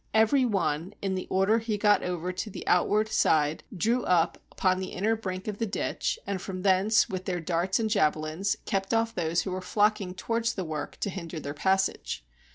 [0.15, 3.69] Every one, in the order he got over to the outward 162 THE SIEGE OF
[3.69, 7.25] PLAT^A side, drew up upon the inner brink of the ditch, and from thence, with
[7.25, 11.39] their darts and javelins, kept off those who were flocking towards the work to hinder
[11.39, 12.25] their passage.